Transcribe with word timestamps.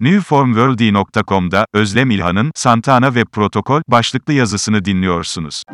Newformworld.com'da 0.00 1.66
Özlem 1.74 2.10
İlhan'ın 2.10 2.50
Santana 2.54 3.14
ve 3.14 3.24
Protokol 3.24 3.82
başlıklı 3.88 4.32
yazısını 4.32 4.84
dinliyorsunuz. 4.84 5.64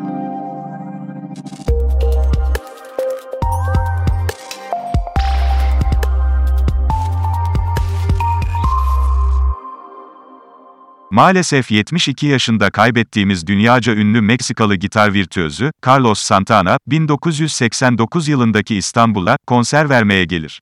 Maalesef 11.11 11.70
72 11.70 12.27
yaşında 12.27 12.70
kaybettiğimiz 12.70 13.46
dünyaca 13.46 13.95
ünlü 13.95 14.20
Meksikalı 14.20 14.74
gitar 14.77 15.14
virtüözü, 15.14 15.70
Carlos 15.86 16.18
Santana, 16.18 16.79
1989 16.86 18.29
yılındaki 18.29 18.77
İstanbul'a, 18.77 19.36
konser 19.46 19.90
vermeye 19.90 20.24
gelir. 20.24 20.61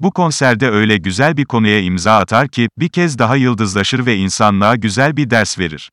Bu 0.00 0.10
konserde 0.10 0.70
öyle 0.70 0.96
güzel 0.96 1.36
bir 1.36 1.44
konuya 1.44 1.80
imza 1.80 2.18
atar 2.18 2.48
ki, 2.48 2.68
bir 2.78 2.88
kez 2.88 3.18
daha 3.18 3.36
yıldızlaşır 3.36 4.06
ve 4.06 4.16
insanlığa 4.16 4.76
güzel 4.76 5.16
bir 5.16 5.30
ders 5.30 5.58
verir. 5.58 5.90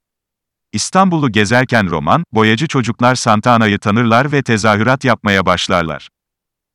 İstanbul'u 0.73 1.31
gezerken 1.31 1.89
roman, 1.89 2.23
boyacı 2.33 2.67
çocuklar 2.67 3.15
Santana'yı 3.15 3.79
tanırlar 3.79 4.31
ve 4.31 4.43
tezahürat 4.43 5.05
yapmaya 5.05 5.45
başlarlar. 5.45 6.09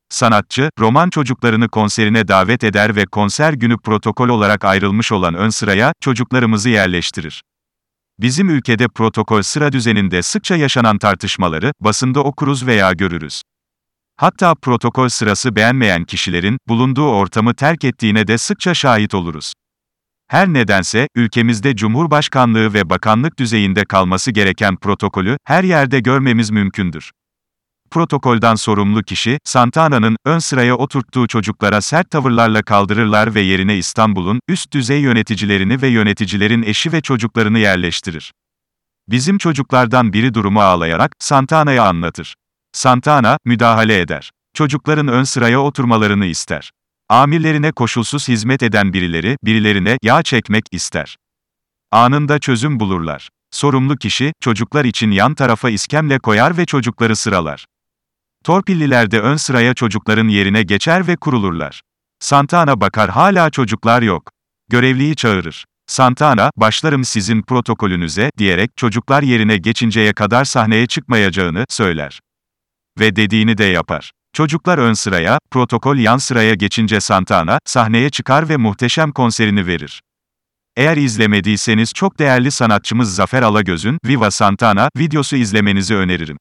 Sanatçı, 0.09 0.69
roman 0.79 1.09
çocuklarını 1.09 1.69
konserine 1.69 2.27
davet 2.27 2.63
eder 2.63 2.95
ve 2.95 3.05
konser 3.05 3.53
günü 3.53 3.77
protokol 3.77 4.29
olarak 4.29 4.65
ayrılmış 4.65 5.11
olan 5.11 5.33
ön 5.33 5.49
sıraya, 5.49 5.93
çocuklarımızı 6.01 6.69
yerleştirir. 6.69 7.43
Bizim 8.19 8.49
ülkede 8.49 8.87
protokol 8.87 9.41
sıra 9.41 9.71
düzeninde 9.71 10.21
sıkça 10.21 10.55
yaşanan 10.55 10.97
tartışmaları, 10.97 11.71
basında 11.79 12.23
okuruz 12.23 12.67
veya 12.67 12.93
görürüz. 12.93 13.41
Hatta 14.23 14.55
protokol 14.55 15.09
sırası 15.09 15.55
beğenmeyen 15.55 16.03
kişilerin, 16.03 16.57
bulunduğu 16.67 17.09
ortamı 17.09 17.53
terk 17.53 17.83
ettiğine 17.83 18.27
de 18.27 18.37
sıkça 18.37 18.73
şahit 18.73 19.13
oluruz. 19.13 19.53
Her 20.27 20.47
nedense, 20.47 21.07
ülkemizde 21.15 21.75
Cumhurbaşkanlığı 21.75 22.73
ve 22.73 22.89
bakanlık 22.89 23.39
düzeyinde 23.39 23.85
kalması 23.85 24.31
gereken 24.31 24.75
protokolü, 24.75 25.37
her 25.45 25.63
yerde 25.63 25.99
görmemiz 25.99 26.49
mümkündür. 26.51 27.11
Protokoldan 27.91 28.55
sorumlu 28.55 29.03
kişi, 29.03 29.37
Santana'nın, 29.43 30.15
ön 30.25 30.39
sıraya 30.39 30.75
oturttuğu 30.75 31.27
çocuklara 31.27 31.81
sert 31.81 32.09
tavırlarla 32.09 32.61
kaldırırlar 32.61 33.35
ve 33.35 33.41
yerine 33.41 33.77
İstanbul'un, 33.77 34.39
üst 34.49 34.73
düzey 34.73 35.01
yöneticilerini 35.01 35.81
ve 35.81 35.87
yöneticilerin 35.87 36.63
eşi 36.63 36.91
ve 36.91 37.01
çocuklarını 37.01 37.59
yerleştirir. 37.59 38.31
Bizim 39.09 39.37
çocuklardan 39.37 40.13
biri 40.13 40.33
durumu 40.33 40.61
ağlayarak, 40.61 41.11
Santana'ya 41.19 41.83
anlatır. 41.83 42.35
Santana, 42.73 43.37
müdahale 43.45 43.99
eder. 43.99 44.31
Çocukların 44.53 45.07
ön 45.07 45.23
sıraya 45.23 45.61
oturmalarını 45.61 46.25
ister. 46.25 46.71
Amirlerine 47.09 47.71
koşulsuz 47.71 48.27
hizmet 48.27 48.63
eden 48.63 48.93
birileri, 48.93 49.37
birilerine 49.43 49.97
yağ 50.01 50.23
çekmek 50.23 50.65
ister. 50.71 51.17
Anında 51.91 52.39
çözüm 52.39 52.79
bulurlar. 52.79 53.29
Sorumlu 53.51 53.97
kişi, 53.97 54.33
çocuklar 54.41 54.85
için 54.85 55.11
yan 55.11 55.35
tarafa 55.35 55.69
iskemle 55.69 56.19
koyar 56.19 56.57
ve 56.57 56.65
çocukları 56.65 57.15
sıralar. 57.15 57.65
Torpilliler 58.43 59.11
de 59.11 59.19
ön 59.19 59.35
sıraya 59.35 59.73
çocukların 59.73 60.27
yerine 60.27 60.63
geçer 60.63 61.07
ve 61.07 61.15
kurulurlar. 61.15 61.81
Santana 62.19 62.81
bakar 62.81 63.09
hala 63.09 63.49
çocuklar 63.49 64.01
yok. 64.01 64.31
Görevliyi 64.69 65.15
çağırır. 65.15 65.65
Santana, 65.87 66.51
başlarım 66.57 67.03
sizin 67.03 67.41
protokolünüze, 67.41 68.31
diyerek 68.37 68.77
çocuklar 68.77 69.23
yerine 69.23 69.57
geçinceye 69.57 70.13
kadar 70.13 70.45
sahneye 70.45 70.87
çıkmayacağını 70.87 71.65
söyler. 71.69 72.19
Ve 72.99 73.15
dediğini 73.15 73.57
de 73.57 73.63
yapar. 73.63 74.11
Çocuklar 74.33 74.77
ön 74.77 74.93
sıraya, 74.93 75.39
protokol 75.51 75.97
yan 75.97 76.17
sıraya 76.17 76.53
geçince 76.53 77.01
Santana, 77.01 77.59
sahneye 77.65 78.09
çıkar 78.09 78.49
ve 78.49 78.57
muhteşem 78.57 79.11
konserini 79.11 79.67
verir. 79.67 80.01
Eğer 80.77 80.97
izlemediyseniz 80.97 81.93
çok 81.93 82.19
değerli 82.19 82.51
sanatçımız 82.51 83.15
Zafer 83.15 83.41
Alagöz'ün 83.41 83.97
Viva 84.05 84.31
Santana 84.31 84.89
videosu 84.97 85.35
izlemenizi 85.35 85.95
öneririm. 85.95 86.37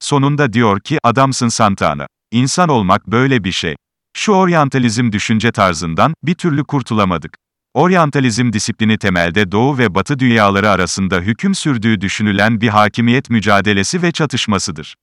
Sonunda 0.00 0.52
diyor 0.52 0.80
ki, 0.80 0.98
adamsın 1.02 1.48
Santana. 1.48 2.06
İnsan 2.30 2.68
olmak 2.68 3.06
böyle 3.06 3.44
bir 3.44 3.52
şey. 3.52 3.76
Şu 4.16 4.32
oryantalizm 4.32 5.12
düşünce 5.12 5.52
tarzından 5.52 6.14
bir 6.22 6.34
türlü 6.34 6.64
kurtulamadık. 6.64 7.36
Oryantalizm 7.74 8.52
disiplini 8.52 8.98
temelde 8.98 9.52
Doğu 9.52 9.78
ve 9.78 9.94
Batı 9.94 10.18
dünyaları 10.18 10.70
arasında 10.70 11.16
hüküm 11.20 11.54
sürdüğü 11.54 12.00
düşünülen 12.00 12.60
bir 12.60 12.68
hakimiyet 12.68 13.30
mücadelesi 13.30 14.02
ve 14.02 14.12
çatışmasıdır. 14.12 14.94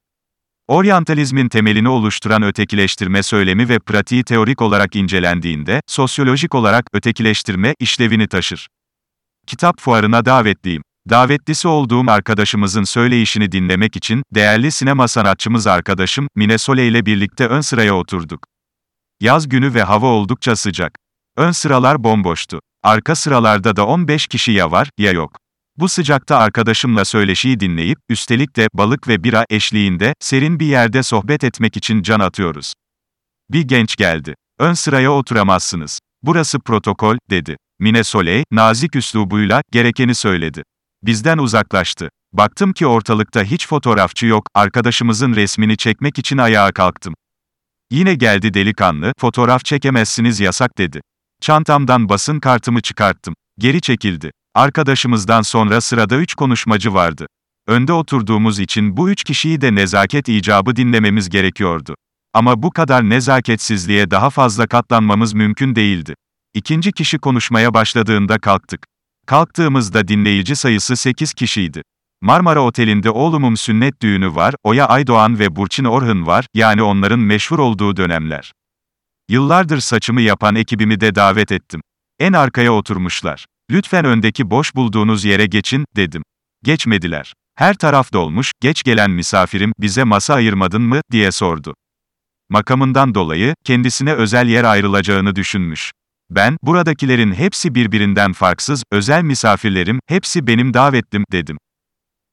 Oryantalizmin 0.67 1.49
temelini 1.49 1.89
oluşturan 1.89 2.43
ötekileştirme 2.43 3.23
söylemi 3.23 3.69
ve 3.69 3.79
pratiği 3.79 4.23
teorik 4.23 4.61
olarak 4.61 4.95
incelendiğinde, 4.95 5.81
sosyolojik 5.87 6.55
olarak 6.55 6.85
ötekileştirme 6.93 7.73
işlevini 7.79 8.27
taşır. 8.27 8.67
Kitap 9.47 9.81
fuarına 9.81 10.25
davetliyim. 10.25 10.81
Davetlisi 11.09 11.67
olduğum 11.67 12.11
arkadaşımızın 12.11 12.83
söyleyişini 12.83 13.51
dinlemek 13.51 13.95
için, 13.95 14.23
değerli 14.35 14.71
sinema 14.71 15.07
sanatçımız 15.07 15.67
arkadaşım, 15.67 16.27
Mine 16.35 16.57
Sole 16.57 16.87
ile 16.87 17.05
birlikte 17.05 17.47
ön 17.47 17.61
sıraya 17.61 17.95
oturduk. 17.95 18.39
Yaz 19.21 19.49
günü 19.49 19.73
ve 19.73 19.83
hava 19.83 20.07
oldukça 20.07 20.55
sıcak. 20.55 20.97
Ön 21.37 21.51
sıralar 21.51 22.03
bomboştu. 22.03 22.59
Arka 22.83 23.15
sıralarda 23.15 23.75
da 23.75 23.87
15 23.87 24.27
kişi 24.27 24.51
ya 24.51 24.71
var, 24.71 24.89
ya 24.97 25.11
yok. 25.11 25.39
Bu 25.77 25.89
sıcakta 25.89 26.37
arkadaşımla 26.37 27.05
söyleşiyi 27.05 27.59
dinleyip, 27.59 27.99
üstelik 28.09 28.55
de 28.55 28.67
balık 28.73 29.07
ve 29.07 29.23
bira 29.23 29.45
eşliğinde, 29.49 30.13
serin 30.19 30.59
bir 30.59 30.65
yerde 30.65 31.03
sohbet 31.03 31.43
etmek 31.43 31.77
için 31.77 32.01
can 32.01 32.19
atıyoruz. 32.19 32.73
Bir 33.49 33.61
genç 33.61 33.95
geldi. 33.95 34.35
Ön 34.59 34.73
sıraya 34.73 35.11
oturamazsınız. 35.11 35.99
Burası 36.23 36.59
protokol, 36.59 37.17
dedi. 37.29 37.57
Mine 37.79 38.03
Soley, 38.03 38.43
nazik 38.51 38.95
üslubuyla, 38.95 39.61
gerekeni 39.71 40.15
söyledi. 40.15 40.63
Bizden 41.03 41.37
uzaklaştı. 41.37 42.09
Baktım 42.33 42.73
ki 42.73 42.87
ortalıkta 42.87 43.43
hiç 43.43 43.67
fotoğrafçı 43.67 44.25
yok, 44.25 44.47
arkadaşımızın 44.55 45.35
resmini 45.35 45.77
çekmek 45.77 46.19
için 46.19 46.37
ayağa 46.37 46.71
kalktım. 46.71 47.13
Yine 47.91 48.15
geldi 48.15 48.53
delikanlı, 48.53 49.13
fotoğraf 49.19 49.65
çekemezsiniz 49.65 50.39
yasak 50.39 50.77
dedi. 50.77 51.01
Çantamdan 51.41 52.09
basın 52.09 52.39
kartımı 52.39 52.81
çıkarttım. 52.81 53.33
Geri 53.59 53.81
çekildi. 53.81 54.31
Arkadaşımızdan 54.57 55.41
sonra 55.41 55.81
sırada 55.81 56.15
üç 56.15 56.35
konuşmacı 56.35 56.93
vardı. 56.93 57.27
Önde 57.67 57.93
oturduğumuz 57.93 58.59
için 58.59 58.97
bu 58.97 59.09
üç 59.09 59.23
kişiyi 59.23 59.61
de 59.61 59.75
nezaket 59.75 60.29
icabı 60.29 60.75
dinlememiz 60.75 61.29
gerekiyordu. 61.29 61.95
Ama 62.33 62.63
bu 62.63 62.71
kadar 62.71 63.09
nezaketsizliğe 63.09 64.11
daha 64.11 64.29
fazla 64.29 64.67
katlanmamız 64.67 65.33
mümkün 65.33 65.75
değildi. 65.75 66.15
İkinci 66.53 66.91
kişi 66.91 67.17
konuşmaya 67.17 67.73
başladığında 67.73 68.39
kalktık. 68.39 68.85
Kalktığımızda 69.27 70.07
dinleyici 70.07 70.55
sayısı 70.55 70.95
8 70.95 71.33
kişiydi. 71.33 71.81
Marmara 72.21 72.61
Oteli'nde 72.61 73.09
oğlumun 73.09 73.55
sünnet 73.55 74.01
düğünü 74.01 74.35
var, 74.35 74.55
Oya 74.63 74.85
Aydoğan 74.87 75.39
ve 75.39 75.55
Burçin 75.55 75.85
Orhun 75.85 76.25
var, 76.25 76.45
yani 76.53 76.81
onların 76.81 77.19
meşhur 77.19 77.59
olduğu 77.59 77.97
dönemler. 77.97 78.53
Yıllardır 79.29 79.79
saçımı 79.79 80.21
yapan 80.21 80.55
ekibimi 80.55 80.99
de 80.99 81.15
davet 81.15 81.51
ettim. 81.51 81.81
En 82.19 82.33
arkaya 82.33 82.73
oturmuşlar. 82.73 83.45
Lütfen 83.71 84.05
öndeki 84.05 84.51
boş 84.51 84.75
bulduğunuz 84.75 85.25
yere 85.25 85.45
geçin, 85.45 85.85
dedim. 85.95 86.23
Geçmediler. 86.63 87.33
Her 87.55 87.73
taraf 87.73 88.13
dolmuş, 88.13 88.51
geç 88.61 88.83
gelen 88.83 89.11
misafirim, 89.11 89.73
bize 89.79 90.03
masa 90.03 90.33
ayırmadın 90.33 90.81
mı, 90.81 91.01
diye 91.11 91.31
sordu. 91.31 91.75
Makamından 92.49 93.15
dolayı, 93.15 93.53
kendisine 93.63 94.13
özel 94.13 94.47
yer 94.47 94.63
ayrılacağını 94.63 95.35
düşünmüş. 95.35 95.91
Ben, 96.29 96.57
buradakilerin 96.63 97.31
hepsi 97.33 97.75
birbirinden 97.75 98.33
farksız, 98.33 98.83
özel 98.91 99.23
misafirlerim, 99.23 99.99
hepsi 100.07 100.47
benim 100.47 100.73
davetlim, 100.73 101.23
dedim. 101.31 101.57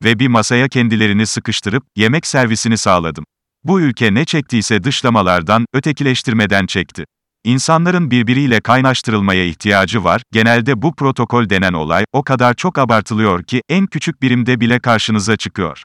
Ve 0.04 0.18
bir 0.18 0.28
masaya 0.28 0.68
kendilerini 0.68 1.26
sıkıştırıp, 1.26 1.82
yemek 1.96 2.26
servisini 2.26 2.78
sağladım. 2.78 3.24
Bu 3.64 3.80
ülke 3.80 4.14
ne 4.14 4.24
çektiyse 4.24 4.84
dışlamalardan, 4.84 5.66
ötekileştirmeden 5.72 6.66
çekti. 6.66 7.04
İnsanların 7.44 8.10
birbiriyle 8.10 8.60
kaynaştırılmaya 8.60 9.44
ihtiyacı 9.44 10.04
var, 10.04 10.22
genelde 10.32 10.82
bu 10.82 10.94
protokol 10.94 11.50
denen 11.50 11.72
olay, 11.72 12.04
o 12.12 12.22
kadar 12.22 12.54
çok 12.54 12.78
abartılıyor 12.78 13.42
ki, 13.42 13.62
en 13.68 13.86
küçük 13.86 14.22
birimde 14.22 14.60
bile 14.60 14.78
karşınıza 14.78 15.36
çıkıyor. 15.36 15.82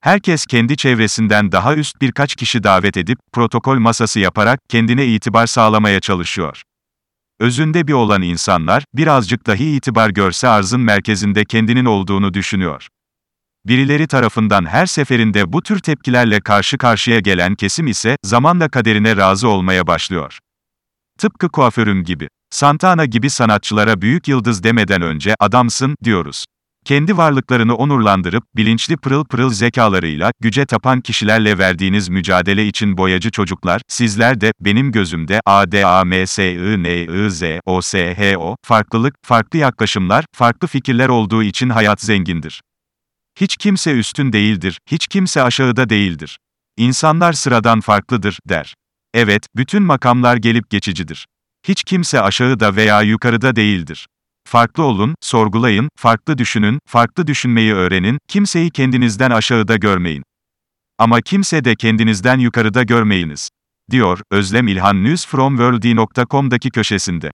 Herkes 0.00 0.46
kendi 0.46 0.76
çevresinden 0.76 1.52
daha 1.52 1.74
üst 1.74 2.00
birkaç 2.00 2.34
kişi 2.34 2.64
davet 2.64 2.96
edip, 2.96 3.18
protokol 3.32 3.78
masası 3.78 4.20
yaparak, 4.20 4.60
kendine 4.68 5.06
itibar 5.06 5.46
sağlamaya 5.46 6.00
çalışıyor. 6.00 6.62
Özünde 7.40 7.88
bir 7.88 7.92
olan 7.92 8.22
insanlar, 8.22 8.84
birazcık 8.94 9.46
dahi 9.46 9.76
itibar 9.76 10.10
görse 10.10 10.48
arzın 10.48 10.80
merkezinde 10.80 11.44
kendinin 11.44 11.84
olduğunu 11.84 12.34
düşünüyor. 12.34 12.88
Birileri 13.66 14.06
tarafından 14.06 14.66
her 14.66 14.86
seferinde 14.86 15.52
bu 15.52 15.62
tür 15.62 15.78
tepkilerle 15.78 16.40
karşı 16.40 16.78
karşıya 16.78 17.20
gelen 17.20 17.54
kesim 17.54 17.86
ise, 17.86 18.16
zamanla 18.24 18.68
kaderine 18.68 19.16
razı 19.16 19.48
olmaya 19.48 19.86
başlıyor. 19.86 20.38
Tıpkı 21.18 21.48
kuaförüm 21.48 22.04
gibi. 22.04 22.28
Santana 22.50 23.04
gibi 23.04 23.30
sanatçılara 23.30 24.02
büyük 24.02 24.28
yıldız 24.28 24.62
demeden 24.64 25.02
önce, 25.02 25.34
adamsın, 25.40 25.96
diyoruz. 26.04 26.44
Kendi 26.84 27.16
varlıklarını 27.16 27.74
onurlandırıp, 27.74 28.44
bilinçli 28.56 28.96
pırıl 28.96 29.24
pırıl 29.24 29.50
zekalarıyla, 29.50 30.32
güce 30.40 30.66
tapan 30.66 31.00
kişilerle 31.00 31.58
verdiğiniz 31.58 32.08
mücadele 32.08 32.66
için 32.66 32.96
boyacı 32.96 33.30
çocuklar, 33.30 33.82
sizler 33.88 34.40
de, 34.40 34.52
benim 34.60 34.92
gözümde, 34.92 35.40
A, 35.46 35.72
D, 35.72 35.86
A, 35.86 36.04
M, 36.04 36.26
S, 36.26 36.52
I, 36.52 36.82
N, 36.82 37.04
I, 37.04 37.30
Z, 37.30 37.42
O, 37.64 37.82
S, 37.82 38.14
H, 38.14 38.38
O, 38.38 38.56
farklılık, 38.64 39.14
farklı 39.22 39.58
yaklaşımlar, 39.58 40.24
farklı 40.34 40.68
fikirler 40.68 41.08
olduğu 41.08 41.42
için 41.42 41.68
hayat 41.68 42.00
zengindir. 42.00 42.60
Hiç 43.40 43.56
kimse 43.56 43.92
üstün 43.92 44.32
değildir, 44.32 44.78
hiç 44.90 45.06
kimse 45.06 45.42
aşağıda 45.42 45.88
değildir. 45.88 46.38
İnsanlar 46.76 47.32
sıradan 47.32 47.80
farklıdır, 47.80 48.38
der. 48.48 48.74
Evet, 49.18 49.46
bütün 49.56 49.82
makamlar 49.82 50.36
gelip 50.36 50.70
geçicidir. 50.70 51.26
Hiç 51.68 51.84
kimse 51.84 52.20
aşağıda 52.20 52.76
veya 52.76 53.02
yukarıda 53.02 53.56
değildir. 53.56 54.06
Farklı 54.48 54.82
olun, 54.82 55.14
sorgulayın, 55.20 55.88
farklı 55.96 56.38
düşünün, 56.38 56.78
farklı 56.88 57.26
düşünmeyi 57.26 57.74
öğrenin, 57.74 58.18
kimseyi 58.28 58.70
kendinizden 58.70 59.30
aşağıda 59.30 59.76
görmeyin. 59.76 60.22
Ama 60.98 61.20
kimse 61.20 61.64
de 61.64 61.74
kendinizden 61.76 62.38
yukarıda 62.38 62.82
görmeyiniz. 62.82 63.48
Diyor, 63.90 64.20
Özlem 64.30 64.68
İlhan 64.68 65.04
News 65.04 65.26
from 65.26 65.56
Worldy.com'daki 65.56 66.70
köşesinde. 66.70 67.30